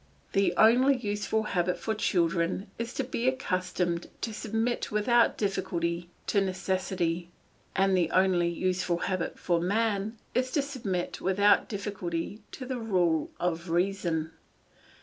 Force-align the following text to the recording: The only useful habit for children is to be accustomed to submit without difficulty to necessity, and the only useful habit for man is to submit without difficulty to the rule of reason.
The 0.33 0.55
only 0.57 0.97
useful 0.97 1.43
habit 1.43 1.77
for 1.77 1.93
children 1.93 2.71
is 2.79 2.91
to 2.95 3.03
be 3.03 3.27
accustomed 3.27 4.09
to 4.21 4.33
submit 4.33 4.89
without 4.91 5.37
difficulty 5.37 6.09
to 6.25 6.41
necessity, 6.41 7.29
and 7.75 7.95
the 7.95 8.09
only 8.09 8.49
useful 8.49 8.97
habit 8.97 9.37
for 9.37 9.61
man 9.61 10.17
is 10.33 10.49
to 10.53 10.63
submit 10.63 11.21
without 11.21 11.69
difficulty 11.69 12.41
to 12.51 12.65
the 12.65 12.79
rule 12.79 13.29
of 13.39 13.69
reason. 13.69 14.31